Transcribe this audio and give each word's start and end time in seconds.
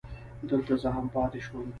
دلته 0.49 0.73
زه 0.81 0.89
هم 0.95 1.05
پاتې 1.13 1.39
شوم. 1.45 1.67